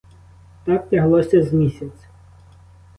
[0.65, 2.07] Так тяглося з місяць.